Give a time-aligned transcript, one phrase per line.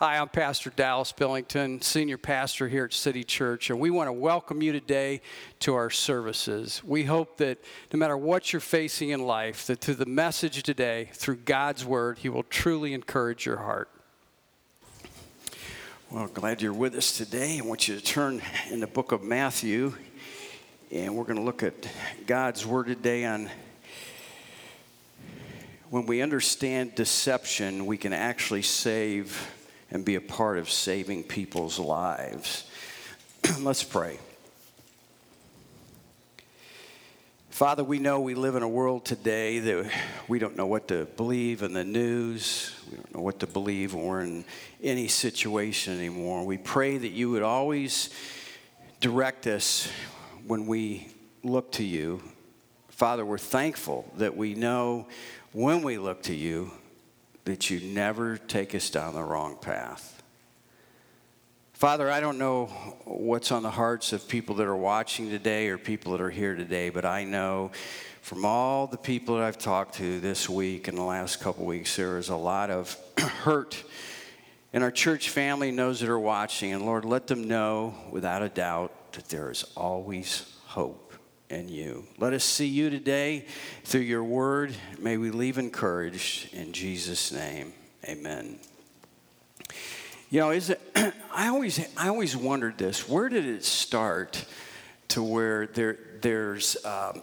[0.00, 4.12] Hi, I'm Pastor Dallas Billington, Senior Pastor here at City Church, and we want to
[4.12, 5.20] welcome you today
[5.58, 6.80] to our services.
[6.84, 7.58] We hope that
[7.92, 12.18] no matter what you're facing in life, that through the message today, through God's Word,
[12.18, 13.90] He will truly encourage your heart.
[16.12, 17.58] Well, glad you're with us today.
[17.58, 18.40] I want you to turn
[18.70, 19.94] in the book of Matthew,
[20.92, 21.74] and we're going to look at
[22.24, 23.50] God's Word today on
[25.90, 29.56] when we understand deception, we can actually save
[29.90, 32.64] and be a part of saving people's lives.
[33.60, 34.18] Let's pray.
[37.50, 39.90] Father, we know we live in a world today that
[40.28, 42.72] we don't know what to believe in the news.
[42.88, 44.44] We don't know what to believe when we're in
[44.80, 46.46] any situation anymore.
[46.46, 48.10] We pray that you would always
[49.00, 49.90] direct us
[50.46, 51.08] when we
[51.42, 52.22] look to you.
[52.90, 55.08] Father, we're thankful that we know
[55.52, 56.70] when we look to you
[57.48, 60.22] that you never take us down the wrong path.
[61.72, 62.66] Father, I don't know
[63.04, 66.54] what's on the hearts of people that are watching today or people that are here
[66.54, 67.70] today, but I know
[68.20, 71.96] from all the people that I've talked to this week and the last couple weeks,
[71.96, 73.82] there is a lot of hurt
[74.74, 76.74] in our church family and those that are watching.
[76.74, 81.07] And Lord, let them know without a doubt that there is always hope
[81.50, 82.06] and you.
[82.18, 83.46] Let us see you today
[83.84, 84.74] through your word.
[84.98, 87.72] May we leave encouraged in Jesus' name.
[88.04, 88.58] Amen.
[90.30, 90.80] You know, is it,
[91.34, 93.08] I always I always wondered this.
[93.08, 94.44] Where did it start
[95.08, 97.22] to where there there's um,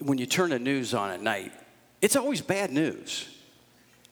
[0.00, 1.52] when you turn the news on at night,
[2.00, 3.28] it's always bad news.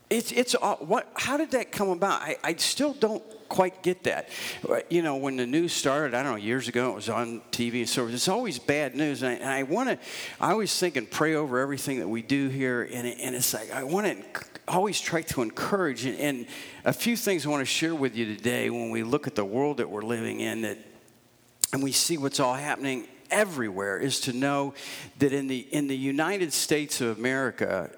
[0.08, 1.10] It's it's what?
[1.14, 2.22] How did that come about?
[2.22, 4.30] I, I still don't quite get that.
[4.88, 7.86] You know, when the news started, I don't know, years ago, it was on TV,
[7.86, 9.22] so it's always bad news.
[9.22, 9.98] And I, I want to,
[10.40, 13.70] I always think and pray over everything that we do here, and, and it's like,
[13.72, 16.06] I want to always try to encourage.
[16.06, 16.46] And, and
[16.84, 19.44] a few things I want to share with you today when we look at the
[19.44, 20.78] world that we're living in that,
[21.72, 24.74] and we see what's all happening everywhere is to know
[25.18, 27.90] that in the in the United States of America,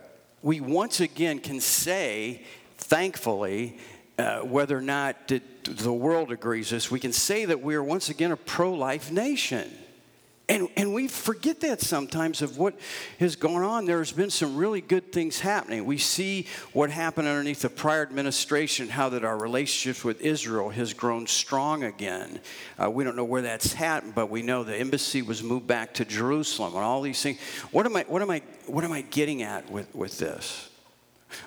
[0.43, 2.43] we once again can say,
[2.76, 3.78] thankfully,
[4.19, 8.09] uh, whether or not the, world agrees this, we can say that we are once
[8.09, 9.71] again a pro life nation.
[10.49, 12.75] And, and we forget that sometimes of what
[13.21, 13.87] has gone on.
[13.87, 15.87] There's been some really good things happening.
[15.87, 20.93] We see what happened underneath the prior administration, how that our relationship with Israel has
[20.93, 22.41] grown strong again.
[22.79, 25.94] Uh, we don't know where that's happened, but we know the embassy was moved back
[25.94, 27.41] to Jerusalem and all these things.
[27.71, 30.69] What am I, what am I, what am I getting at with, with this?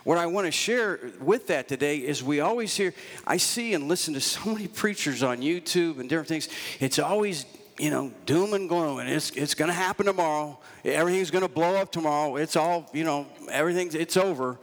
[0.03, 2.93] What I want to share with that today is we always hear,
[3.25, 6.49] I see and listen to so many preachers on YouTube and different things.
[6.79, 7.45] It's always,
[7.77, 10.59] you know, doom and gloom, and it's, it's going to happen tomorrow.
[10.83, 12.35] Everything's going to blow up tomorrow.
[12.37, 14.57] It's all, you know, everything's, it's over.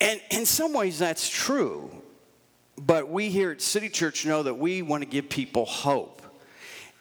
[0.00, 1.90] And in some ways, that's true.
[2.76, 6.22] But we here at City Church know that we want to give people hope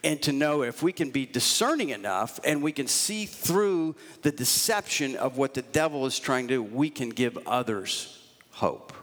[0.04, 4.32] and to know if we can be discerning enough and we can see through the
[4.32, 8.20] deception of what the devil is trying to do, we can give others
[8.52, 8.94] hope.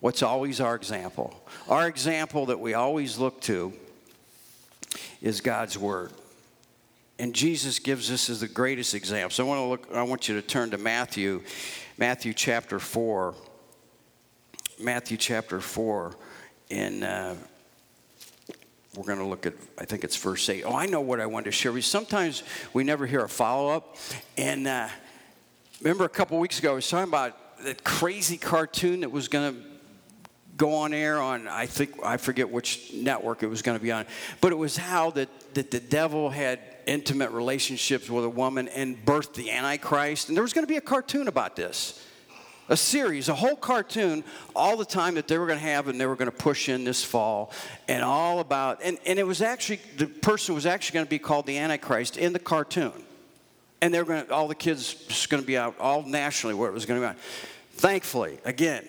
[0.00, 1.42] What's always our example?
[1.68, 3.72] Our example that we always look to
[5.20, 6.12] is God's word.
[7.18, 9.30] And Jesus gives us as the greatest example.
[9.30, 11.42] So I want to look, I want you to turn to Matthew,
[11.96, 13.34] Matthew chapter 4.
[14.80, 16.16] Matthew chapter 4
[16.70, 17.36] in uh,
[18.96, 20.64] we're going to look at, I think it's verse 8.
[20.64, 21.82] Oh, I know what I wanted to share with you.
[21.82, 23.96] Sometimes we never hear a follow up.
[24.36, 24.88] And uh,
[25.80, 29.54] remember a couple weeks ago, I was talking about that crazy cartoon that was going
[29.54, 29.60] to
[30.56, 33.90] go on air on, I think, I forget which network it was going to be
[33.90, 34.06] on.
[34.40, 39.04] But it was how that, that the devil had intimate relationships with a woman and
[39.04, 40.28] birthed the Antichrist.
[40.28, 42.00] And there was going to be a cartoon about this
[42.68, 44.24] a series, a whole cartoon,
[44.56, 46.68] all the time that they were going to have and they were going to push
[46.68, 47.52] in this fall,
[47.88, 51.18] and all about, and, and it was actually, the person was actually going to be
[51.18, 52.92] called the Antichrist in the cartoon.
[53.80, 56.54] And they were going to, all the kids just going to be out, all nationally
[56.54, 57.16] where it was going to be on.
[57.72, 58.86] Thankfully, again,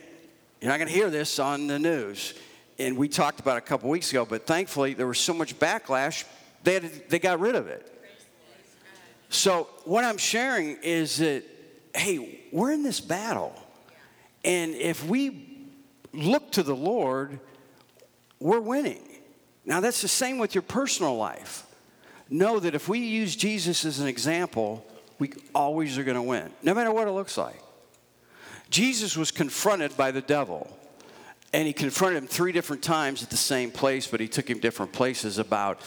[0.62, 2.34] you're not going to hear this on the news.
[2.80, 5.58] And we talked about it a couple weeks ago, but thankfully there was so much
[5.60, 6.24] backlash,
[6.64, 7.92] they, had, they got rid of it.
[9.30, 11.44] So, what I'm sharing is that,
[11.94, 13.54] hey, we're in this battle
[14.46, 15.48] and if we
[16.14, 17.40] look to the Lord,
[18.40, 19.02] we're winning.
[19.66, 21.66] Now, that's the same with your personal life.
[22.30, 24.86] Know that if we use Jesus as an example,
[25.18, 27.60] we always are going to win, no matter what it looks like.
[28.70, 30.76] Jesus was confronted by the devil,
[31.52, 34.60] and he confronted him three different times at the same place, but he took him
[34.60, 35.80] different places about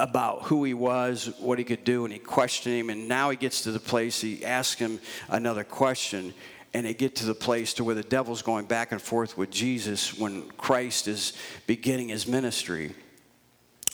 [0.00, 2.90] about who he was, what he could do, and he questioned him.
[2.90, 4.98] And now he gets to the place he asks him
[5.28, 6.34] another question,
[6.74, 9.50] and they get to the place to where the devil's going back and forth with
[9.50, 11.34] Jesus when Christ is
[11.66, 12.94] beginning his ministry.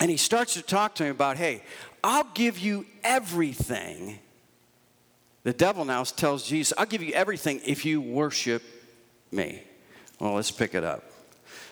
[0.01, 1.63] And he starts to talk to him about, hey,
[2.05, 4.21] I'll give you everything.
[5.43, 8.63] The devil now tells Jesus, I'll give you everything if you worship
[9.33, 9.63] me.
[10.21, 11.05] Well, let's pick it up.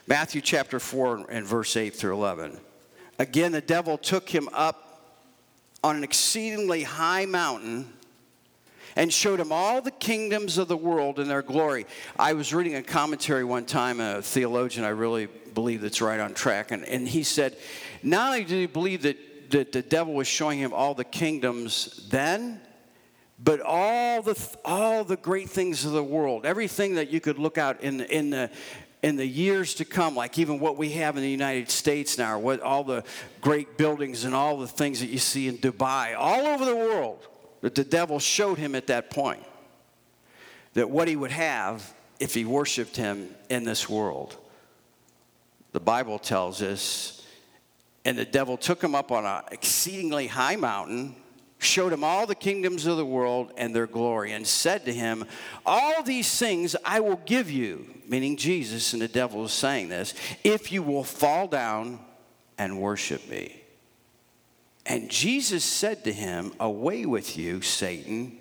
[0.09, 2.59] Matthew chapter 4 and verse 8 through 11.
[3.19, 4.83] Again, the devil took him up
[5.83, 7.93] on an exceedingly high mountain
[8.97, 11.87] and showed him all the kingdoms of the world and their glory.
[12.19, 16.35] I was reading a commentary one time, a theologian I really believe that's right on
[16.35, 17.57] track, and, and he said,
[18.03, 22.09] not only did he believe that, that the devil was showing him all the kingdoms
[22.11, 22.61] then,
[23.39, 27.59] but all the all the great things of the world, everything that you could look
[27.59, 28.51] out in in the
[29.03, 32.39] in the years to come, like even what we have in the United States now,
[32.39, 33.05] what all the
[33.41, 37.27] great buildings and all the things that you see in Dubai, all over the world,
[37.67, 39.43] that the devil showed him at that point
[40.75, 44.37] that what he would have if he worshiped him in this world.
[45.73, 47.27] The Bible tells us,
[48.05, 51.17] and the devil took him up on an exceedingly high mountain,
[51.59, 55.25] showed him all the kingdoms of the world and their glory, and said to him,
[55.67, 60.15] All these things I will give you, meaning Jesus, and the devil is saying this,
[60.45, 61.99] if you will fall down
[62.59, 63.61] and worship me.
[64.89, 68.39] And Jesus said to him, Away with you, Satan,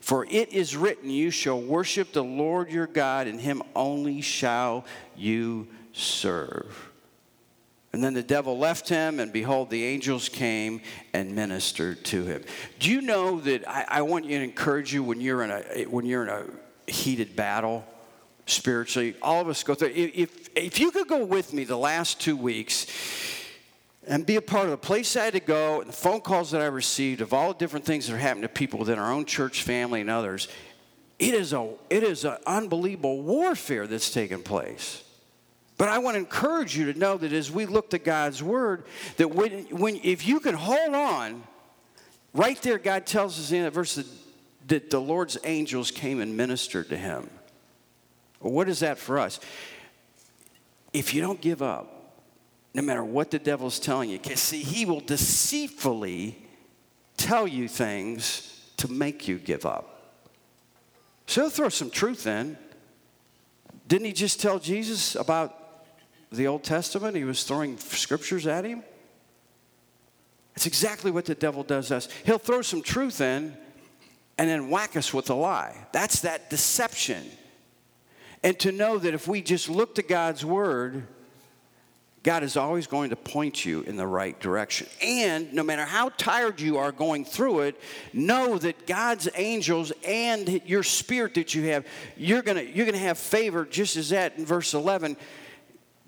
[0.00, 4.84] for it is written, You shall worship the Lord your God, and him only shall
[5.16, 6.90] you serve.
[7.94, 10.82] And then the devil left him, and behold, the angels came
[11.14, 12.44] and ministered to him.
[12.78, 15.84] Do you know that I, I want you to encourage you when you're in a
[15.86, 17.86] when you're in a heated battle
[18.44, 19.14] spiritually?
[19.22, 19.92] All of us go through.
[19.94, 22.86] If if you could go with me the last two weeks
[24.06, 26.52] and be a part of the place I had to go, and the phone calls
[26.52, 29.12] that I received of all the different things that are happening to people within our
[29.12, 30.48] own church family and others,
[31.18, 35.02] it is a it is an unbelievable warfare that's taking place.
[35.78, 38.84] But I want to encourage you to know that as we look to God's word,
[39.18, 41.42] that when, when if you can hold on,
[42.32, 44.06] right there, God tells us in that verse that,
[44.68, 47.28] that the Lord's angels came and ministered to him.
[48.38, 49.38] What is that for us?
[50.94, 51.95] If you don't give up,
[52.76, 54.18] no matter what the devil's telling you.
[54.18, 56.36] Because, see, he will deceitfully
[57.16, 60.12] tell you things to make you give up.
[61.26, 62.58] So he'll throw some truth in.
[63.88, 65.86] Didn't he just tell Jesus about
[66.30, 67.16] the Old Testament?
[67.16, 68.84] He was throwing scriptures at him.
[70.54, 72.10] It's exactly what the devil does us.
[72.26, 73.56] He'll throw some truth in
[74.36, 75.86] and then whack us with a lie.
[75.92, 77.24] That's that deception.
[78.42, 81.06] And to know that if we just look to God's word,
[82.26, 84.88] God is always going to point you in the right direction.
[85.00, 87.80] And no matter how tired you are going through it,
[88.12, 91.86] know that God's angels and your spirit that you have,
[92.16, 95.16] you're going to you're going to have favor just as that in verse 11.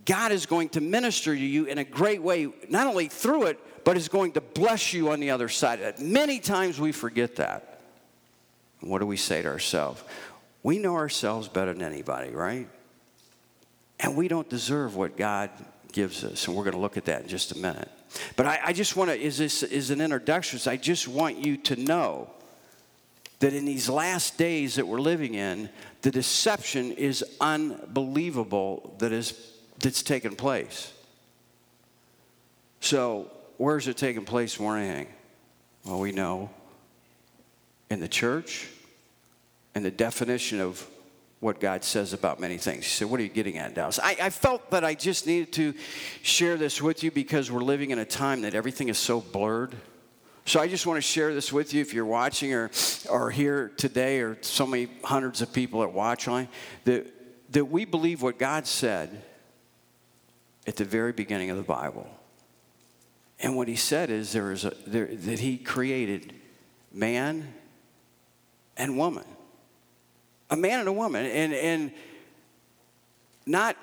[0.07, 3.85] God is going to minister to you in a great way, not only through it,
[3.85, 6.01] but is going to bless you on the other side of it.
[6.01, 7.79] Many times we forget that.
[8.81, 10.03] What do we say to ourselves?
[10.65, 12.69] We know ourselves better than anybody, right?
[14.01, 15.51] And we don't deserve what God
[15.93, 16.47] gives us.
[16.47, 17.91] And we're going to look at that in just a minute.
[18.37, 21.45] But I, I just want to, is this is an introduction, so I just want
[21.45, 22.31] you to know
[23.41, 25.69] that in these last days that we're living in,
[26.03, 29.35] the deception is unbelievable that is
[29.81, 30.93] that's taken place.
[32.81, 35.15] So, where's it taking place more than anything?
[35.85, 36.51] Well, we know
[37.91, 38.69] in the church,
[39.75, 40.87] and the definition of
[41.41, 42.85] what God says about many things.
[42.85, 44.01] He said, What are you getting at, Dallas?
[44.03, 45.75] I, I, felt that I just needed to
[46.23, 49.77] share this with you because we're living in a time that everything is so blurred.
[50.47, 52.71] So I just want to share this with you if you're watching or,
[53.11, 56.49] or here today, or so many hundreds of people at Watchline,
[56.85, 57.07] that,
[57.53, 59.23] that we believe what God said
[60.67, 62.09] at the very beginning of the Bible.
[63.41, 66.33] And what he said is there is a, there, that he created
[66.93, 67.53] man
[68.77, 69.25] and woman
[70.51, 71.93] a man and a woman, and, and
[73.47, 73.77] not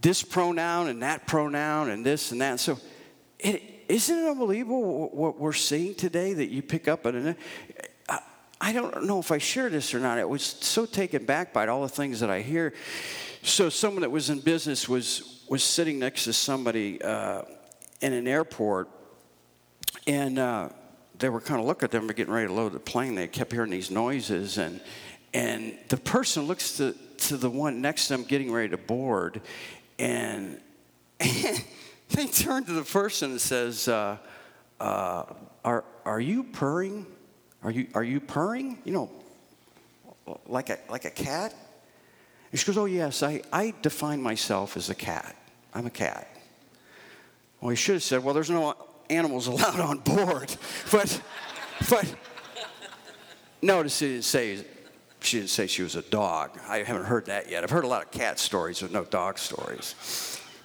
[0.00, 2.60] this pronoun and that pronoun and this and that.
[2.60, 2.78] So,
[3.38, 7.36] it, isn't it unbelievable what we're seeing today that you pick up on?
[8.60, 10.18] I, don't know if I share this or not.
[10.18, 12.72] I was so taken back by all the things that I hear.
[13.42, 17.42] So, someone that was in business was was sitting next to somebody uh,
[18.00, 18.88] in an airport,
[20.06, 20.70] and uh,
[21.18, 23.14] they were kind of looking at them, getting ready to load the plane.
[23.14, 24.80] They kept hearing these noises, and
[25.34, 29.40] and the person looks to, to the one next to them getting ready to board,
[29.98, 30.60] and,
[31.20, 31.64] and
[32.10, 34.18] they turn to the person and says, uh,
[34.80, 35.24] uh,
[35.64, 37.06] are, are you purring?
[37.62, 38.78] Are you, are you purring?
[38.84, 39.10] You know,
[40.46, 41.54] like a, like a cat?
[42.50, 45.36] And she goes, Oh, yes, I, I define myself as a cat.
[45.74, 46.28] I'm a cat.
[47.60, 48.74] Well, he should have said, Well, there's no
[49.08, 50.54] animals allowed on board.
[50.90, 51.22] But,
[51.88, 52.14] but,
[53.62, 54.64] notice he didn't say
[55.24, 56.58] she didn't say she was a dog.
[56.68, 57.64] I haven't heard that yet.
[57.64, 59.94] I've heard a lot of cat stories, but no dog stories.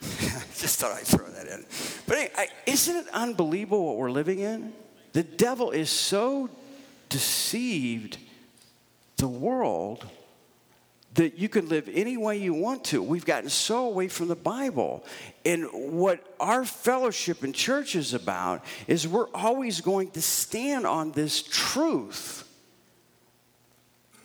[0.00, 1.64] Just thought I'd throw that in.
[2.06, 4.72] But anyway, isn't it unbelievable what we're living in?
[5.12, 6.48] The devil is so
[7.08, 8.18] deceived
[9.16, 10.06] the world
[11.14, 13.02] that you can live any way you want to.
[13.02, 15.04] We've gotten so away from the Bible.
[15.44, 21.10] And what our fellowship in church is about is we're always going to stand on
[21.12, 22.47] this truth.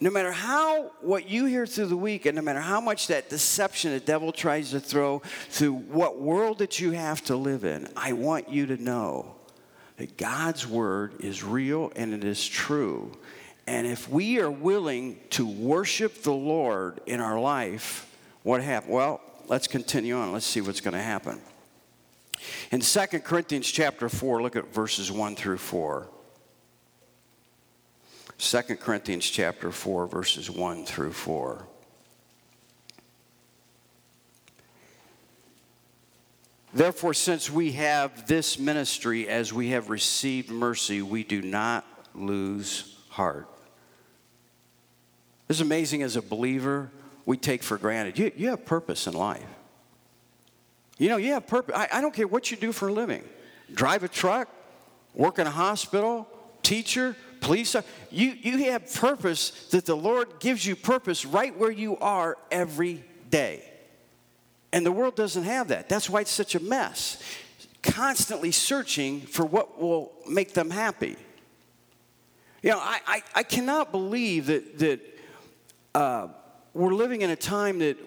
[0.03, 3.29] No matter how what you hear through the week, and no matter how much that
[3.29, 7.87] deception the devil tries to throw through what world that you have to live in,
[7.95, 9.33] I want you to know
[9.95, 13.13] that God's word is real and it is true.
[13.65, 18.91] And if we are willing to worship the Lord in our life, what happens?
[18.91, 20.33] Well, let's continue on.
[20.33, 21.39] Let's see what's going to happen.
[22.71, 26.09] In 2 Corinthians chapter 4, look at verses 1 through 4.
[28.43, 31.65] 2 Corinthians chapter 4, verses 1 through 4.
[36.73, 42.97] Therefore, since we have this ministry as we have received mercy, we do not lose
[43.07, 43.47] heart.
[45.47, 46.91] It's amazing as a believer,
[47.25, 48.19] we take for granted.
[48.19, 49.45] You, you have purpose in life.
[50.97, 51.75] You know, you have purpose.
[51.77, 53.23] I, I don't care what you do for a living
[53.73, 54.49] drive a truck,
[55.13, 56.27] work in a hospital,
[56.61, 57.75] teacher, police.
[58.09, 63.03] You, you have purpose that the Lord gives you purpose right where you are every
[63.29, 63.63] day.
[64.71, 65.87] And the world doesn't have that.
[65.87, 67.21] That's why it's such a mess.
[67.83, 71.15] Constantly searching for what will make them happy.
[72.63, 74.99] You know, I, I, I cannot believe that, that
[75.93, 76.27] uh,
[76.73, 77.97] we're living in a time that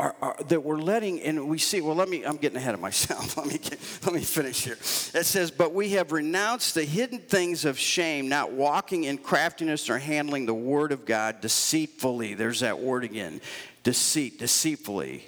[0.00, 2.80] are, are, that we're letting, and we see, well, let me, I'm getting ahead of
[2.80, 3.36] myself.
[3.36, 4.74] let, me get, let me finish here.
[4.74, 9.90] It says, But we have renounced the hidden things of shame, not walking in craftiness
[9.90, 12.32] or handling the word of God deceitfully.
[12.34, 13.42] There's that word again
[13.82, 15.26] deceit, deceitfully.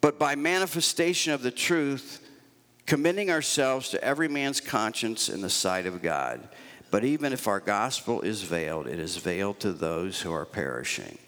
[0.00, 2.26] But by manifestation of the truth,
[2.86, 6.48] commending ourselves to every man's conscience in the sight of God.
[6.90, 11.18] But even if our gospel is veiled, it is veiled to those who are perishing,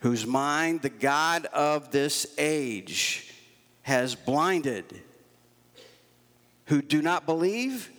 [0.00, 3.32] whose mind the God of this age
[3.82, 4.84] has blinded,
[6.66, 7.90] who do not believe,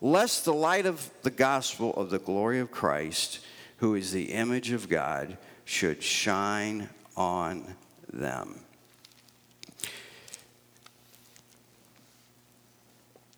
[0.00, 3.40] lest the light of the gospel of the glory of Christ,
[3.78, 7.76] who is the image of God, should shine on
[8.12, 8.60] them.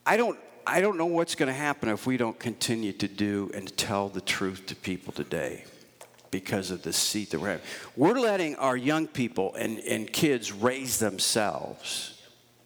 [0.07, 3.51] I don't I don't know what's going to happen if we don't continue to do
[3.55, 5.65] and tell the truth to people today
[6.35, 7.65] because of the seat that we're having.
[7.95, 12.21] We're letting our young people and, and kids raise themselves.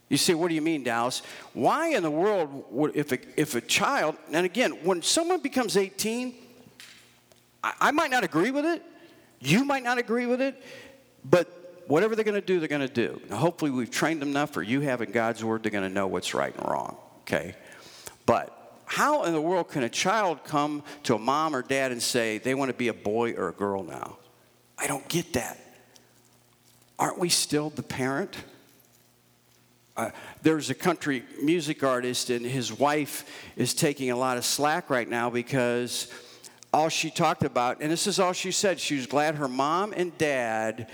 [0.09, 1.21] You say, what do you mean, Dallas?
[1.53, 5.77] Why in the world would, if a, if a child, and again, when someone becomes
[5.77, 6.35] 18,
[7.63, 8.83] I, I might not agree with it,
[9.39, 10.63] you might not agree with it,
[11.23, 13.21] but whatever they're going to do, they're going to do.
[13.29, 15.95] Now, hopefully, we've trained them enough, or you have in God's Word, they're going to
[15.95, 17.55] know what's right and wrong, okay?
[18.25, 18.58] But
[18.89, 22.39] how in the world can a child come to a mom or dad and say
[22.39, 24.17] they want to be a boy or a girl now?
[24.79, 25.59] I don't get that.
[26.99, 28.37] Aren't we still the parent?
[29.97, 30.11] Uh,
[30.43, 33.25] there's a country music artist, and his wife
[33.57, 36.11] is taking a lot of slack right now because
[36.73, 39.93] all she talked about, and this is all she said, she was glad her mom
[39.93, 40.89] and dad,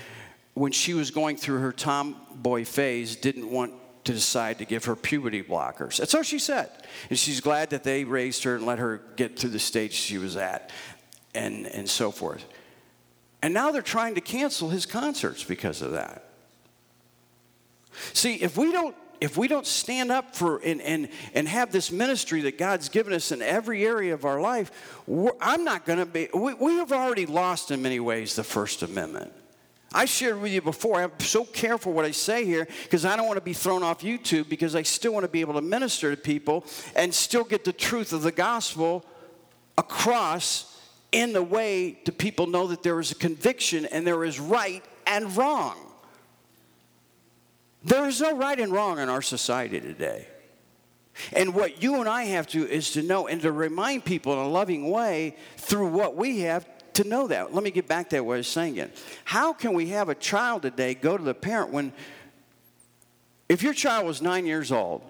[0.54, 3.72] when she was going through her tomboy phase, didn't want
[4.04, 5.96] to decide to give her puberty blockers.
[5.96, 6.70] That's all she said.
[7.08, 10.18] And she's glad that they raised her and let her get to the stage she
[10.18, 10.70] was at
[11.34, 12.44] and, and so forth.
[13.42, 16.24] And now they're trying to cancel his concerts because of that.
[18.12, 21.90] See, if we don't if we don't stand up for and, and, and have this
[21.90, 25.00] ministry that God's given us in every area of our life,
[25.40, 28.82] I'm not going to be, we, we have already lost in many ways the First
[28.82, 29.32] Amendment.
[29.94, 33.26] I shared with you before, I'm so careful what I say here because I don't
[33.28, 36.10] want to be thrown off YouTube because I still want to be able to minister
[36.10, 36.64] to people
[36.96, 39.04] and still get the truth of the gospel
[39.78, 40.80] across
[41.12, 44.84] in the way to people know that there is a conviction and there is right
[45.06, 45.76] and wrong.
[47.84, 50.26] There is no right and wrong in our society today.
[51.32, 54.40] And what you and I have to is to know and to remind people in
[54.40, 57.54] a loving way through what we have to know that.
[57.54, 58.92] Let me get back to what I was saying again.
[59.24, 61.92] How can we have a child today go to the parent when,
[63.48, 65.02] if your child was nine years old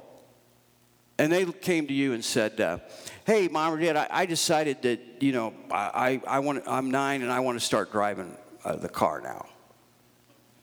[1.19, 2.79] and they came to you and said, uh,
[3.27, 7.23] hey, mom or dad, I, I, decided that, you know, I, I want, I'm nine
[7.23, 9.47] and I want to start driving uh, the car now.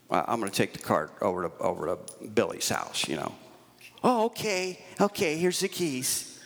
[0.09, 3.33] I'm going to take the car over to, over to Billy's house, you know.
[4.03, 6.39] Oh, okay, okay, here's the keys.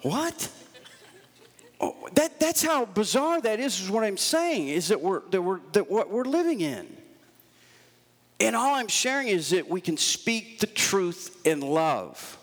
[0.00, 0.48] What?
[1.84, 5.42] Oh, that, that's how bizarre that is, is what I'm saying, is that we're, that
[5.42, 6.86] we're that what we're living in.
[8.38, 12.38] And all I'm sharing is that we can speak the truth in love.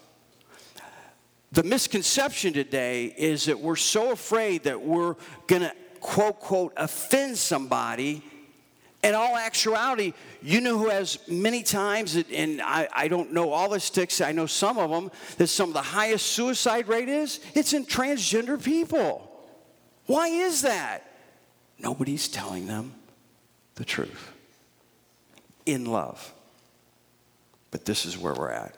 [1.51, 5.15] The misconception today is that we're so afraid that we're
[5.47, 8.21] going to, quote, quote, offend somebody.
[9.01, 13.69] In all actuality, you know who has many times, and I, I don't know all
[13.69, 17.39] the sticks, I know some of them, that some of the highest suicide rate is?
[17.55, 19.28] It's in transgender people.
[20.09, 21.05] Why is that?
[21.77, 22.95] Nobody's telling them
[23.75, 24.31] the truth
[25.67, 26.33] in love.
[27.69, 28.75] But this is where we're at.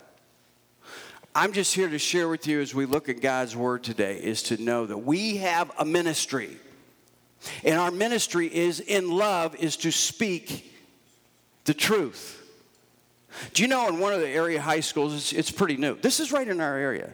[1.34, 4.44] I'm just here to share with you as we look at God's word today is
[4.44, 6.58] to know that we have a ministry.
[7.64, 10.70] And our ministry is in love is to speak
[11.64, 12.46] the truth.
[13.54, 15.96] Do you know in one of the area high schools, it's, it's pretty new.
[15.96, 17.14] This is right in our area.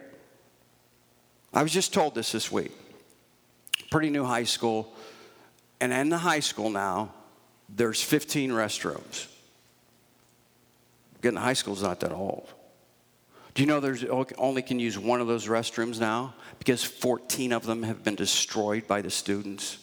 [1.53, 2.71] I was just told this this week.
[3.89, 4.94] Pretty new high school.
[5.79, 7.13] And in the high school now,
[7.70, 9.27] there's 15 restrooms.
[11.22, 12.48] Getting to high school is not that old.
[13.53, 14.03] Do you know there's
[14.38, 18.88] only can use one of those restrooms now because 14 of them have been destroyed
[18.88, 19.79] by the students?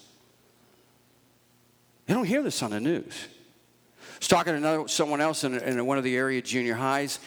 [2.06, 3.26] You don't hear this on the news.
[4.00, 7.18] I was talking to another, someone else in, in one of the area junior highs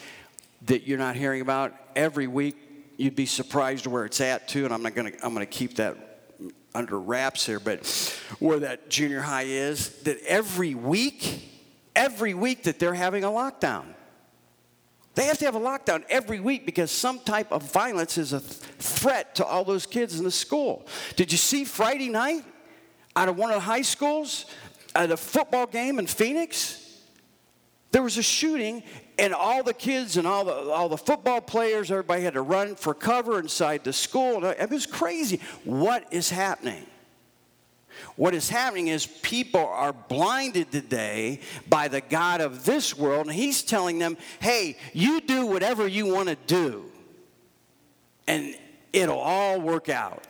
[0.68, 1.74] that you're not hearing about.
[1.96, 2.56] Every week,
[2.96, 6.07] you'd be surprised where it's at too, and I'm not gonna I'm gonna keep that
[6.78, 7.86] under wraps here, but
[8.38, 11.50] where that junior high is, that every week,
[11.96, 13.86] every week that they're having a lockdown.
[15.16, 18.40] They have to have a lockdown every week because some type of violence is a
[18.40, 20.86] th- threat to all those kids in the school.
[21.16, 22.46] Did you see Friday night
[23.16, 24.46] out of one of the high schools
[24.96, 27.00] at a football game in Phoenix?
[27.92, 28.84] There was a shooting,
[29.20, 32.76] and all the kids and all the, all the football players, everybody had to run
[32.76, 34.46] for cover inside the school.
[34.46, 35.42] It was crazy.
[35.64, 36.86] What is happening?
[38.16, 43.36] What is happening is people are blinded today by the God of this world, and
[43.36, 46.86] He's telling them, hey, you do whatever you want to do,
[48.28, 48.56] and
[48.94, 50.24] it'll all work out.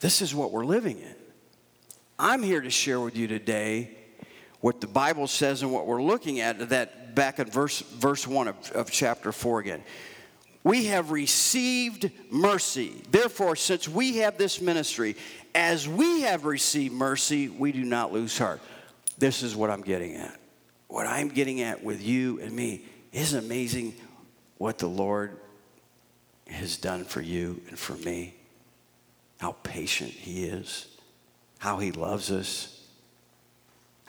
[0.00, 1.14] This is what we're living in.
[2.18, 3.96] I'm here to share with you today
[4.60, 8.48] what the Bible says and what we're looking at that back in verse, verse 1
[8.48, 9.82] of, of chapter 4 again.
[10.62, 13.02] We have received mercy.
[13.10, 15.16] Therefore, since we have this ministry,
[15.54, 18.60] as we have received mercy, we do not lose heart.
[19.18, 20.38] This is what I'm getting at.
[20.88, 23.94] What I'm getting at with you and me isn't amazing
[24.58, 25.38] what the Lord
[26.46, 28.34] has done for you and for me.
[29.38, 30.86] How patient He is,
[31.58, 32.79] how He loves us,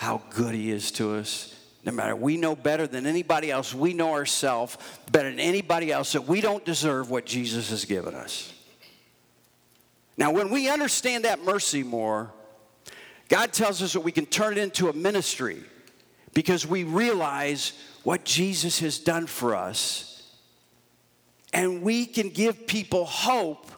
[0.02, 1.56] how good He is to us.
[1.86, 3.72] No matter, we know better than anybody else.
[3.72, 4.76] We know ourselves
[5.12, 8.52] better than anybody else that we don't deserve what Jesus has given us.
[10.18, 12.34] Now, when we understand that mercy more,
[13.30, 15.62] God tells us that we can turn it into a ministry
[16.34, 20.36] because we realize what Jesus has done for us.
[21.54, 23.70] And we can give people hope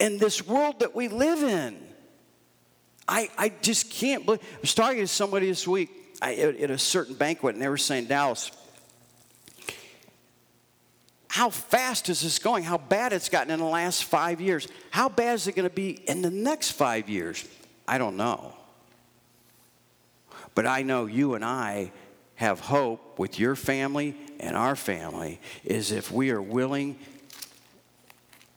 [0.00, 1.87] in this world that we live in.
[3.08, 4.42] I, I just can't believe.
[4.42, 5.90] I was talking to somebody this week
[6.20, 8.50] I, at a certain banquet, and they were saying, Dallas,
[11.28, 12.64] how fast is this going?
[12.64, 14.68] How bad it's gotten in the last five years?
[14.90, 17.46] How bad is it going to be in the next five years?
[17.86, 18.54] I don't know.
[20.54, 21.92] But I know you and I
[22.34, 26.98] have hope with your family and our family is if we are willing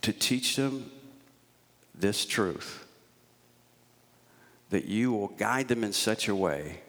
[0.01, 0.91] to teach them
[1.93, 2.80] this truth,
[4.71, 6.79] that you will guide them in such a way,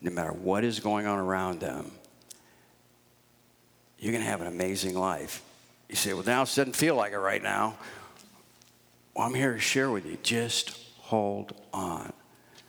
[0.00, 1.90] no matter what is going on around them,
[3.98, 5.42] you're going to have an amazing life.
[5.88, 7.76] You say, well, now it doesn't feel like it right now.
[9.14, 10.16] Well, I'm here to share with you.
[10.22, 12.12] Just hold on.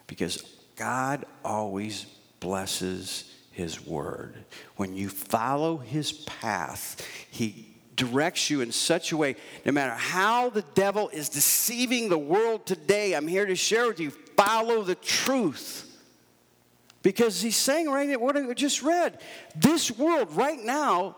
[0.07, 0.41] Because
[0.75, 2.05] God always
[2.39, 4.33] blesses His word.
[4.77, 9.35] When you follow His path, He directs you in such a way,
[9.65, 13.99] no matter how the devil is deceiving the world today, I'm here to share with
[13.99, 15.85] you follow the truth.
[17.01, 19.19] Because he's saying right what I just read,
[19.55, 21.15] this world right now,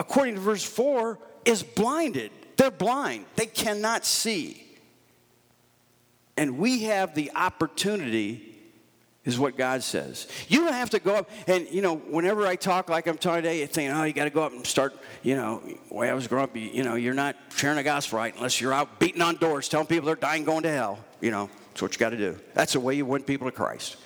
[0.00, 2.32] according to verse 4, is blinded.
[2.56, 3.26] They're blind.
[3.36, 4.60] They cannot see.
[6.36, 8.56] And we have the opportunity,
[9.24, 10.26] is what God says.
[10.48, 13.44] You don't have to go up and, you know, whenever I talk like I'm talking
[13.44, 16.26] today, saying, oh, you got to go up and start, you know, way I was
[16.26, 19.36] growing up, you know, you're not sharing the gospel right unless you're out beating on
[19.36, 21.48] doors, telling people they're dying, going to hell, you know.
[21.74, 22.38] That's what you got to do.
[22.54, 23.96] That's the way you win people to Christ.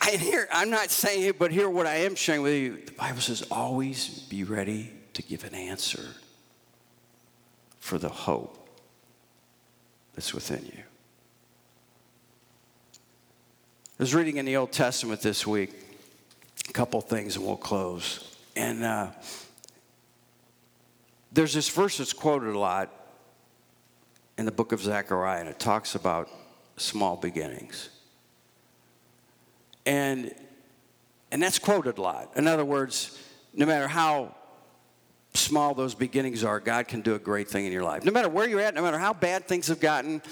[0.00, 2.90] I hear, I'm not saying it, but here what I am sharing with you, the
[2.90, 6.08] Bible says always be ready to give an answer
[7.78, 8.68] for the hope
[10.16, 10.82] that's within you.
[13.96, 15.72] I was reading in the Old Testament this week
[16.68, 18.36] a couple things and we'll close.
[18.56, 19.06] And uh,
[21.30, 23.03] there's this verse that's quoted a lot
[24.36, 26.28] in the book of Zechariah, and it talks about
[26.76, 27.90] small beginnings.
[29.86, 30.34] And,
[31.30, 32.32] and that's quoted a lot.
[32.36, 33.18] In other words,
[33.52, 34.34] no matter how
[35.34, 38.04] small those beginnings are, God can do a great thing in your life.
[38.04, 40.22] No matter where you're at, no matter how bad things have gotten,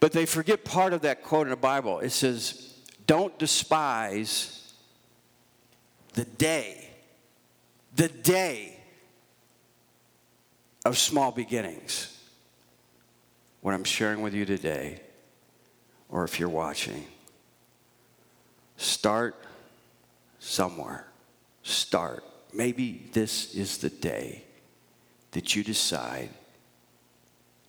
[0.00, 2.00] but they forget part of that quote in the Bible.
[2.00, 2.74] It says,
[3.06, 4.72] Don't despise
[6.14, 6.88] the day,
[7.94, 8.78] the day
[10.84, 12.15] of small beginnings.
[13.66, 15.00] What I'm sharing with you today,
[16.08, 17.04] or if you're watching,
[18.76, 19.34] start
[20.38, 21.08] somewhere.
[21.64, 22.22] Start.
[22.54, 24.44] Maybe this is the day
[25.32, 26.28] that you decide,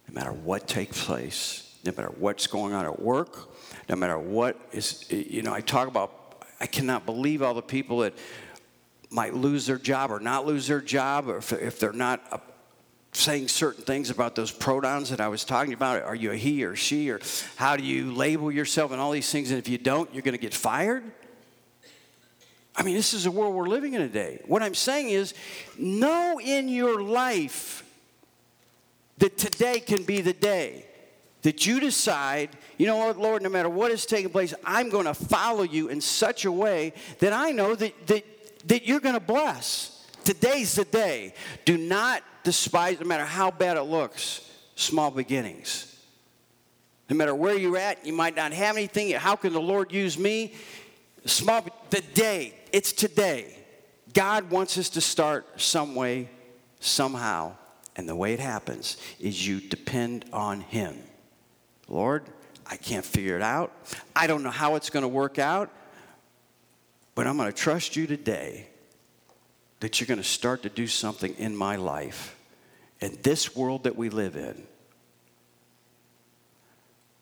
[0.08, 3.50] no matter what takes place, no matter what's going on at work,
[3.90, 8.02] no matter what is, you know, I talk about, I cannot believe all the people
[8.02, 8.14] that
[9.10, 12.40] might lose their job or not lose their job, or if, if they're not a,
[13.18, 16.04] saying certain things about those pronouns that I was talking about.
[16.04, 17.20] Are you a he or she, or
[17.56, 19.52] how do you label yourself, and all these things?
[19.52, 21.04] And if you don't, you're going to get fired.
[22.76, 24.40] I mean, this is the world we're living in today.
[24.46, 25.34] What I'm saying is,
[25.80, 27.84] know in your life
[29.18, 30.86] that today can be the day
[31.42, 35.06] that you decide, you know what, Lord, no matter what is taking place, I'm going
[35.06, 39.16] to follow you in such a way that I know that, that, that you're going
[39.16, 40.06] to bless.
[40.24, 41.34] Today's the day.
[41.66, 44.40] Do not despise, no matter how bad it looks,
[44.76, 45.94] small beginnings.
[47.10, 49.12] No matter where you're at, you might not have anything.
[49.12, 50.54] How can the Lord use me?
[51.26, 53.54] Small, the day, it's today.
[54.14, 56.30] God wants us to start some way,
[56.80, 57.52] somehow.
[57.98, 60.96] And the way it happens is you depend on Him.
[61.90, 62.24] Lord,
[62.66, 63.74] I can't figure it out.
[64.16, 65.70] I don't know how it's going to work out,
[67.14, 68.70] but I'm going to trust you today
[69.80, 72.36] that you're going to start to do something in my life,
[73.00, 74.64] in this world that we live in,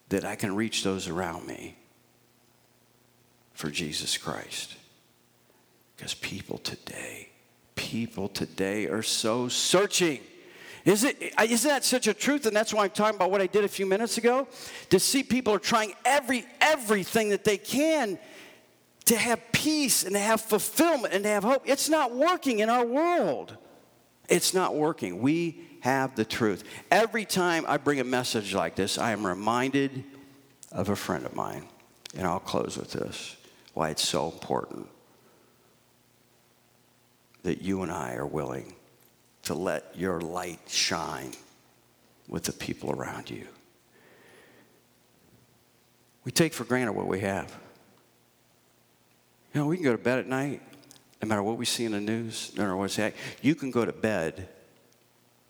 [0.10, 1.76] that I can reach those around me
[3.54, 4.76] for Jesus Christ.
[5.96, 7.30] Because people today,
[7.76, 10.20] people today are so searching.
[10.84, 12.46] Is it, isn't that such a truth?
[12.46, 14.48] And that's why I'm talking about what I did a few minutes ago.
[14.92, 18.20] To see people are trying every, everything that they can
[19.06, 21.64] to have peace and to have fulfillment and to have hope.
[21.66, 23.58] It's not working in our world.
[24.30, 25.22] It's not working.
[25.24, 26.64] We have the truth.
[26.92, 30.04] Every time I bring a message like this, I am reminded
[30.72, 31.68] of a friend of mine.
[32.16, 33.36] And I'll close with this
[33.74, 34.88] why it's so important
[37.42, 38.76] that you and I are willing
[39.44, 41.34] to let your light shine
[42.28, 43.48] with the people around you.
[46.24, 47.65] We take for granted what we have.
[49.56, 50.62] You know, we can go to bed at night,
[51.22, 53.24] no matter what we see in the news, no matter what's happening.
[53.42, 54.50] You can go to bed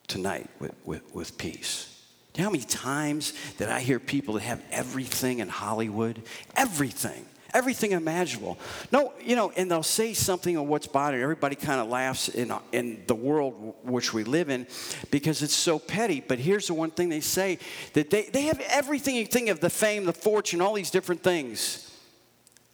[0.08, 1.92] tonight with, with, with peace.
[2.36, 6.22] You know how many times that I hear people that have everything in Hollywood?
[6.56, 8.60] Everything everything imaginable.
[8.92, 11.24] No, you know, and they'll say something of what's bothering.
[11.24, 14.68] Everybody kind of laughs in, in the world which we live in
[15.10, 16.20] because it's so petty.
[16.20, 17.60] But here's the one thing they say
[17.94, 21.24] that they, they have everything you think of the fame, the fortune, all these different
[21.24, 21.85] things.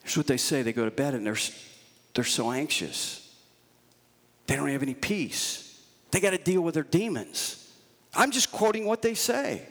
[0.04, 1.38] Here's what they say they go to bed and they're,
[2.14, 3.18] they're so anxious.
[4.48, 5.82] They don't have any peace.
[6.12, 7.72] They got to deal with their demons.
[8.14, 9.66] I'm just quoting what they say.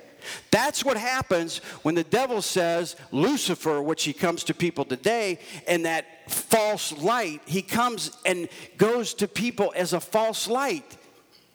[0.51, 5.85] That's what happens when the devil says, Lucifer, which he comes to people today, and
[5.87, 10.97] that false light, he comes and goes to people as a false light.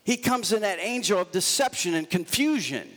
[0.04, 2.90] He comes in that angel of deception and confusion.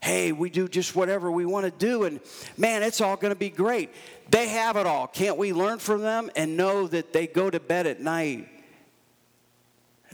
[0.00, 2.20] Hey, we do just whatever we want to do, and
[2.56, 3.90] man, it's all going to be great.
[4.30, 5.06] They have it all.
[5.06, 8.48] Can't we learn from them and know that they go to bed at night?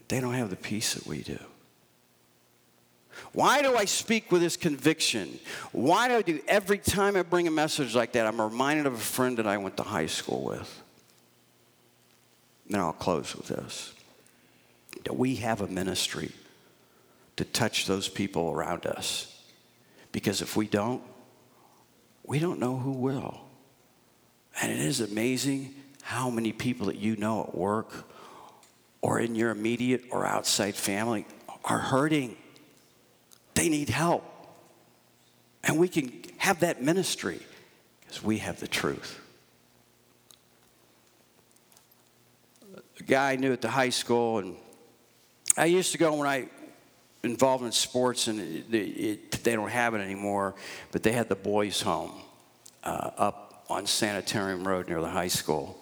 [0.09, 1.38] They don't have the peace that we do.
[3.33, 5.38] Why do I speak with this conviction?
[5.73, 8.27] Why do I do every time I bring a message like that?
[8.27, 10.83] I'm reminded of a friend that I went to high school with.
[12.68, 13.92] And I'll close with this.
[15.05, 16.31] That we have a ministry
[17.37, 19.34] to touch those people around us.
[20.14, 21.03] Because if we don't,
[22.22, 23.40] we don't know who will.
[24.62, 28.09] And it is amazing how many people that you know at work
[29.03, 31.27] or in your immediate or outside family
[31.64, 32.37] are hurting
[33.55, 34.24] they need help.
[35.64, 37.40] And we can have that ministry
[38.00, 39.20] because we have the truth.
[43.00, 44.57] A guy I knew at the high school, and
[45.57, 46.48] I used to go when I
[47.22, 50.54] involved in sports, and it, it, they don't have it anymore,
[50.92, 52.12] but they had the boys' home
[52.83, 55.78] uh, up on Sanitarium Road near the high school.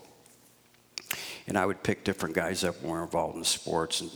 [1.46, 4.10] And I would pick different guys up when we were involved in sports and,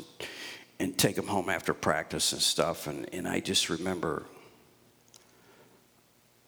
[0.78, 2.87] and take them home after practice and stuff.
[2.87, 4.24] And, and I just remember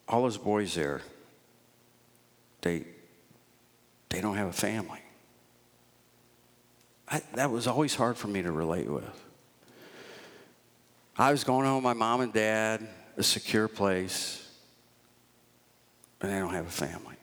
[0.09, 1.03] all those boys there,
[2.63, 2.85] they,
[4.09, 5.01] they don't have a family.
[7.09, 9.28] I, that was always hard for me to relate with.
[11.19, 14.47] I was going home with my mom and dad, a secure place,
[16.21, 17.17] and they don't have a family.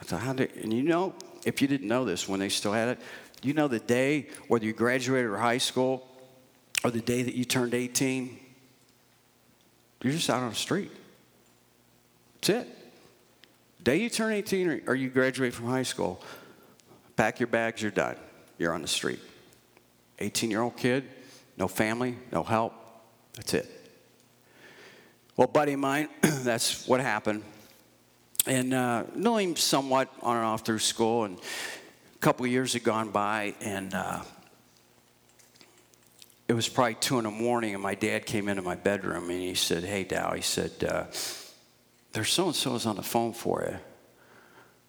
[0.00, 1.14] I thought, how did, and you know,
[1.46, 2.98] if you didn't know this when they still had it,
[3.42, 6.06] you know the day, whether you graduated or high school,
[6.84, 8.38] or the day that you turned 18,
[10.02, 10.90] you're just out on the street.
[12.34, 12.68] That's it.
[13.82, 16.22] Day you turn 18 or, you graduate from high school,
[17.16, 18.16] pack your bags, you're done.
[18.58, 19.20] You're on the street.
[20.18, 21.04] 18 year old kid,
[21.56, 22.72] no family, no help.
[23.34, 23.70] That's it.
[25.36, 27.42] Well, buddy of mine, that's what happened.
[28.46, 31.24] And uh, him somewhat on and off through school.
[31.24, 34.20] And a couple of years had gone by, and uh,
[36.46, 39.40] it was probably two in the morning, and my dad came into my bedroom and
[39.40, 41.04] he said, Hey, Dow, he said, uh,
[42.12, 43.76] there's so and so is on the phone for you.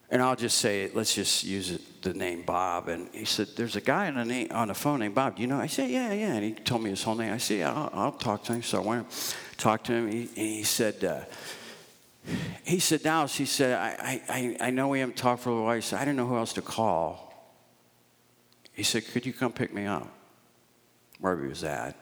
[0.09, 2.89] And I'll just say, let's just use it, the name Bob.
[2.89, 5.35] And he said, There's a guy on a name, on phone named Bob.
[5.35, 5.59] Do you know?
[5.59, 6.33] I said, Yeah, yeah.
[6.33, 7.33] And he told me his whole name.
[7.33, 8.61] I said, Yeah, I'll, I'll talk to him.
[8.61, 10.11] So I went and talked to him.
[10.11, 11.21] He, and he said, uh,
[12.63, 15.75] he said, Dallas, he said, I, I, I know we haven't talked for a while.
[15.75, 17.33] He said, I didn't know who else to call.
[18.73, 20.07] He said, Could you come pick me up?
[21.19, 21.95] Wherever he was at.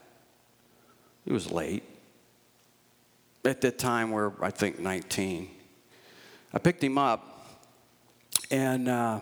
[1.25, 1.83] He was late
[3.45, 5.49] at that time we're I think 19.
[6.53, 7.32] I picked him up,
[8.53, 9.19] and uh,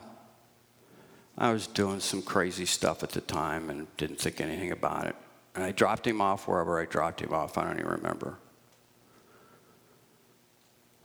[1.37, 5.15] I was doing some crazy stuff at the time and didn't think anything about it.
[5.55, 7.57] And I dropped him off wherever I dropped him off.
[7.57, 8.37] I don't even remember.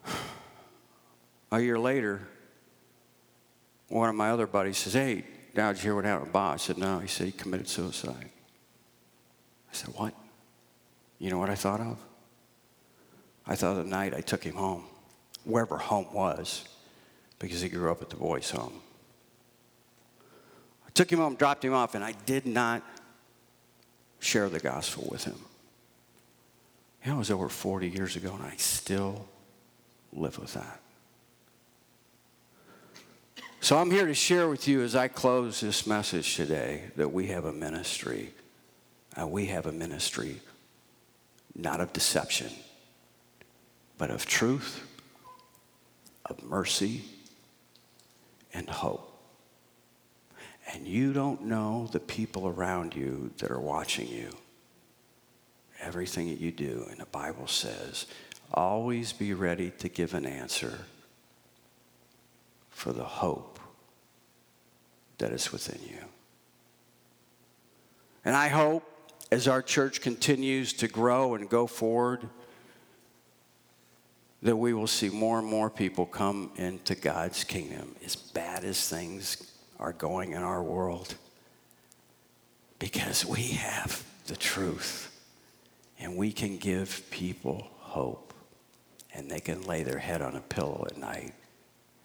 [1.53, 2.27] A year later,
[3.87, 6.55] one of my other buddies says, Hey, now did you hear what happened to Bob?
[6.55, 6.99] I said, No.
[6.99, 8.31] He said he committed suicide.
[9.71, 10.15] I said, What?
[11.21, 11.97] You know what I thought of?
[13.47, 14.83] I thought the night I took him home,
[15.45, 16.65] wherever home was,
[17.39, 18.81] because he grew up at the boys' home.
[20.87, 22.83] I took him home, dropped him off, and I did not
[24.19, 25.39] share the gospel with him.
[27.05, 29.29] That was over 40 years ago, and I still
[30.13, 30.81] live with that.
[33.61, 37.29] So I'm here to share with you as I close this message today that we
[37.29, 38.33] have a ministry.
[39.21, 40.41] Uh, we have a ministry
[41.55, 42.51] not of deception
[43.99, 44.87] but of truth,
[46.27, 47.05] of mercy,
[48.57, 49.13] and hope.
[50.73, 54.31] And you don't know the people around you that are watching you.
[55.81, 58.07] Everything that you do, and the Bible says,
[58.53, 60.81] always be ready to give an answer
[62.71, 63.61] for the hope
[65.19, 66.05] that is within you.
[68.25, 68.85] And I hope
[69.31, 72.29] as our church continues to grow and go forward,
[74.43, 78.89] that we will see more and more people come into God's kingdom, as bad as
[78.89, 81.15] things are going in our world,
[82.79, 85.13] because we have the truth
[85.99, 88.35] and we can give people hope
[89.15, 91.33] and they can lay their head on a pillow at night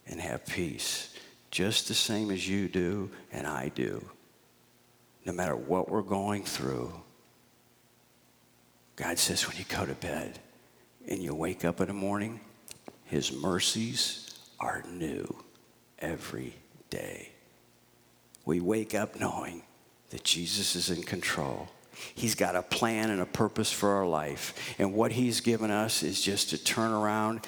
[0.08, 1.16] and have peace,
[1.52, 4.10] just the same as you do and I do.
[5.26, 6.94] No matter what we're going through,
[8.96, 10.40] God says when you go to bed,
[11.08, 12.40] and you wake up in the morning,
[13.06, 15.44] His mercies are new
[16.00, 16.56] every
[16.90, 17.30] day.
[18.46, 19.64] We wake up knowing
[20.10, 21.70] that Jesus is in control.
[22.16, 24.76] He's got a plan and a purpose for our life.
[24.80, 27.46] And what He's given us is just to turn around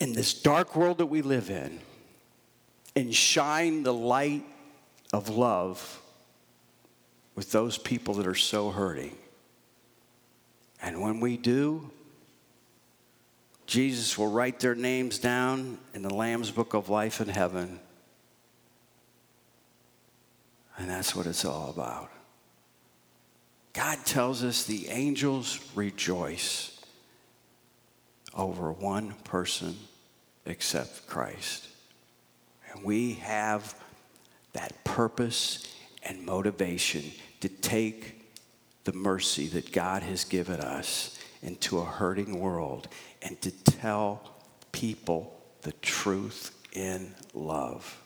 [0.00, 1.80] in this dark world that we live in
[2.94, 4.44] and shine the light
[5.12, 6.00] of love
[7.34, 9.16] with those people that are so hurting.
[10.82, 11.90] And when we do,
[13.68, 17.78] Jesus will write their names down in the Lamb's book of life in heaven.
[20.78, 22.10] And that's what it's all about.
[23.74, 26.80] God tells us the angels rejoice
[28.32, 29.76] over one person
[30.46, 31.68] except Christ.
[32.72, 33.74] And we have
[34.54, 35.70] that purpose
[36.02, 37.04] and motivation
[37.40, 38.32] to take
[38.84, 42.88] the mercy that God has given us into a hurting world
[43.22, 44.36] and to tell
[44.72, 48.00] people the truth in love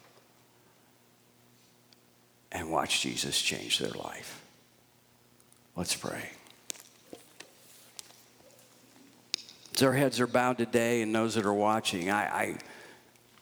[2.51, 4.42] and watch Jesus change their life.
[5.77, 6.31] Let's pray.
[9.75, 12.59] As our heads are bowed today and those that are watching, I, I,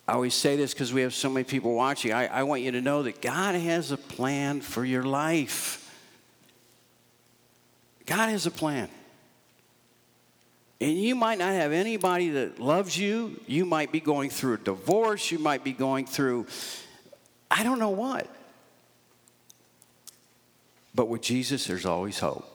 [0.06, 2.12] I always say this because we have so many people watching.
[2.12, 5.76] I, I want you to know that God has a plan for your life.
[8.06, 8.88] God has a plan.
[10.80, 13.38] And you might not have anybody that loves you.
[13.46, 15.30] You might be going through a divorce.
[15.30, 16.46] You might be going through,
[17.50, 18.26] I don't know what.
[20.94, 22.46] But with Jesus, there's always hope.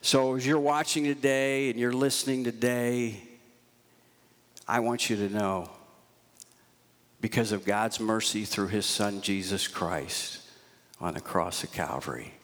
[0.00, 3.22] So as you're watching today and you're listening today,
[4.68, 5.70] I want you to know
[7.20, 10.42] because of God's mercy through his son Jesus Christ
[11.00, 12.34] on the cross of Calvary.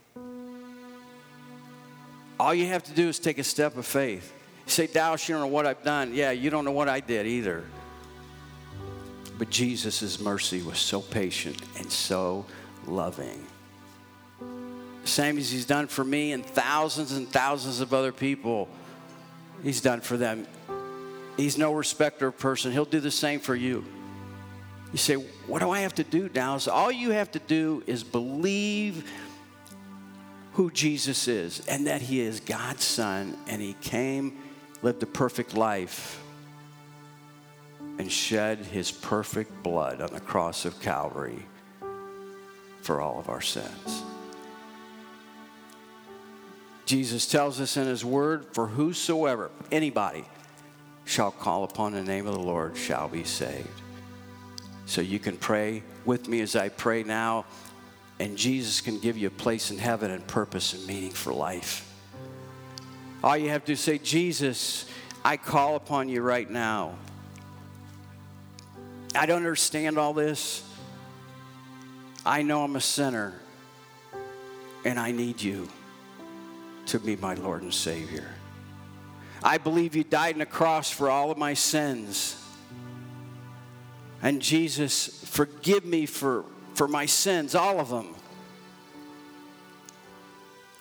[2.41, 4.33] All you have to do is take a step of faith.
[4.67, 6.15] You say, Dallas, you don't know what I've done.
[6.15, 7.65] Yeah, you don't know what I did either.
[9.39, 12.47] But Jesus' mercy was so patient and so
[12.87, 13.47] loving
[15.11, 18.69] same as He's done for me and thousands and thousands of other people,
[19.63, 20.47] He's done for them.
[21.37, 22.73] He's no respecter of person.
[22.73, 23.85] He'll do the same for you.
[24.93, 26.31] You say, What do I have to do?
[26.59, 29.11] So all you have to do is believe
[30.53, 34.37] who Jesus is and that He is God's Son and He came,
[34.83, 36.23] lived a perfect life,
[37.99, 41.45] and shed His perfect blood on the cross of Calvary
[42.83, 44.03] for all of our sins.
[46.91, 50.25] Jesus tells us in his word, for whosoever, anybody,
[51.05, 53.69] shall call upon the name of the Lord shall be saved.
[54.87, 57.45] So you can pray with me as I pray now,
[58.21, 61.91] and Jesus can give you a place in heaven and purpose and meaning for life.
[63.25, 64.85] All you have to say, Jesus,
[65.25, 66.97] I call upon you right now.
[69.15, 70.63] I don't understand all this.
[72.25, 73.33] I know I'm a sinner,
[74.85, 75.71] and I need you
[76.87, 78.29] to be my Lord and Savior.
[79.43, 82.37] I believe you died on the cross for all of my sins.
[84.23, 86.45] And Jesus, forgive me for,
[86.81, 88.15] for my sins, all of them.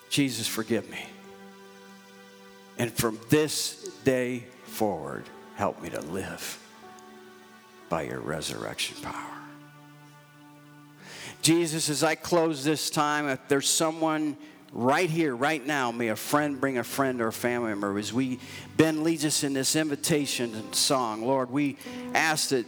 [0.10, 1.06] Jesus, forgive me.
[2.78, 6.58] And from this day forward, help me to live
[7.90, 9.42] by your resurrection power.
[11.42, 14.38] Jesus, as I close this time, if there's someone
[14.72, 17.98] right here, right now, may a friend bring a friend or a family member.
[17.98, 18.40] As we,
[18.78, 21.76] Ben leads us in this invitation and song, Lord, we
[22.14, 22.66] ask that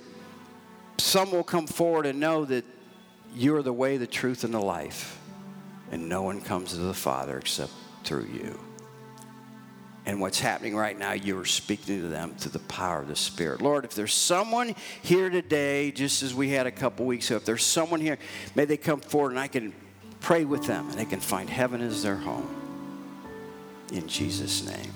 [0.98, 2.66] some will come forward and know that
[3.34, 5.20] you're the way, the truth, and the life.
[5.92, 7.72] And no one comes to the Father except
[8.04, 8.60] through you.
[10.06, 13.16] And what's happening right now, you are speaking to them through the power of the
[13.16, 13.62] Spirit.
[13.62, 17.46] Lord, if there's someone here today, just as we had a couple weeks ago, if
[17.46, 18.18] there's someone here,
[18.56, 19.74] may they come forward and I can
[20.20, 22.50] pray with them and they can find heaven as their home.
[23.94, 24.92] In Jesus' name.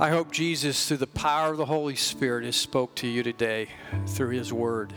[0.00, 3.68] I hope Jesus, through the power of the Holy Spirit, has spoke to you today
[4.08, 4.92] through his word.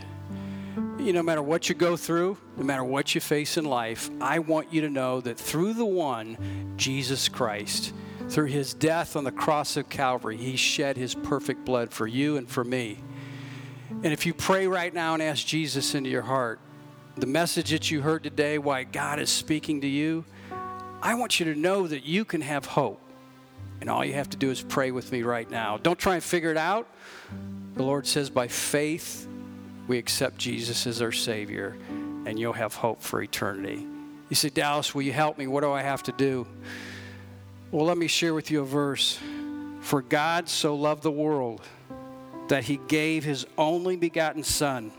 [0.98, 4.40] You no matter what you go through, no matter what you face in life, I
[4.40, 7.94] want you to know that through the one, Jesus Christ,
[8.28, 12.36] through his death on the cross of Calvary, he shed his perfect blood for you
[12.36, 12.98] and for me.
[13.90, 16.58] And if you pray right now and ask Jesus into your heart,
[17.16, 20.24] the message that you heard today, why God is speaking to you,
[21.00, 23.00] I want you to know that you can have hope.
[23.80, 25.78] And all you have to do is pray with me right now.
[25.78, 26.88] Don't try and figure it out.
[27.76, 29.28] The Lord says, by faith,
[29.88, 31.76] we accept Jesus as our Savior,
[32.26, 33.86] and you'll have hope for eternity.
[34.28, 35.46] You say, Dallas, will you help me?
[35.46, 36.46] What do I have to do?
[37.72, 39.18] Well, let me share with you a verse.
[39.80, 41.62] For God so loved the world
[42.48, 44.92] that he gave his only begotten Son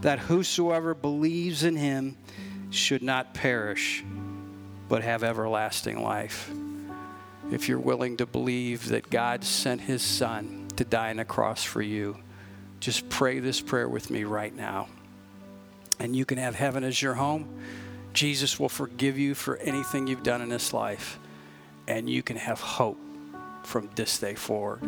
[0.00, 2.16] that whosoever believes in him
[2.70, 4.04] should not perish,
[4.88, 6.50] but have everlasting life.
[7.50, 11.64] If you're willing to believe that God sent his son to die on a cross
[11.64, 12.18] for you,
[12.80, 14.88] just pray this prayer with me right now.
[15.98, 17.48] And you can have heaven as your home.
[18.12, 21.18] Jesus will forgive you for anything you've done in this life.
[21.86, 22.98] And you can have hope
[23.64, 24.80] from this day forward.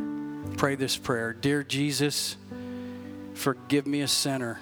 [0.57, 2.36] Pray this prayer Dear Jesus,
[3.34, 4.61] forgive me a sinner.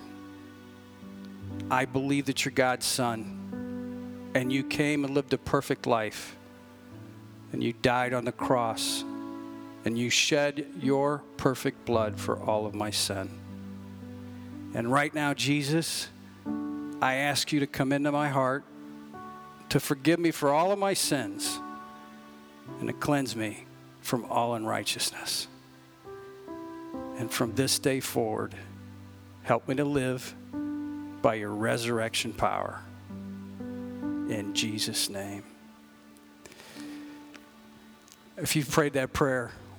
[1.71, 6.37] I believe that you're God's son and you came and lived a perfect life
[7.53, 9.05] and you died on the cross
[9.85, 13.31] and you shed your perfect blood for all of my sin.
[14.75, 16.09] And right now, Jesus,
[17.01, 18.65] I ask you to come into my heart,
[19.71, 21.59] to forgive me for all of my sins
[22.81, 23.65] and to cleanse me
[24.01, 25.49] from all unrighteousness.
[27.19, 28.55] And from this day forward,
[29.43, 30.35] help me to live
[31.23, 32.81] by your resurrection power.
[33.61, 35.43] In Jesus' name.
[38.37, 39.51] If you've prayed that prayer,